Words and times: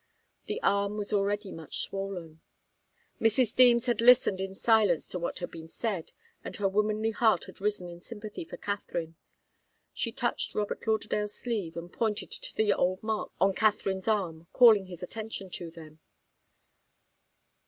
The 0.47 0.59
arm 0.63 0.97
was 0.97 1.13
already 1.13 1.51
much 1.51 1.81
swollen. 1.81 2.41
Mrs. 3.21 3.55
Deems 3.55 3.85
had 3.85 4.01
listened 4.01 4.41
in 4.41 4.55
silence 4.55 5.07
to 5.09 5.19
what 5.19 5.37
had 5.37 5.51
been 5.51 5.67
said, 5.67 6.11
and 6.43 6.55
her 6.55 6.67
womanly 6.67 7.11
heart 7.11 7.43
had 7.45 7.61
risen 7.61 7.87
in 7.87 8.01
sympathy 8.01 8.43
for 8.43 8.57
Katharine. 8.57 9.15
She 9.93 10.11
touched 10.11 10.55
Robert 10.55 10.87
Lauderdale's 10.87 11.35
sleeve, 11.35 11.77
and 11.77 11.93
pointed 11.93 12.31
to 12.31 12.55
the 12.55 12.73
old 12.73 13.03
marks 13.03 13.35
on 13.39 13.53
Katharine's 13.53 14.07
arm, 14.07 14.47
calling 14.53 14.87
his 14.87 15.03
attention 15.03 15.51
to 15.51 15.69
them. 15.69 15.99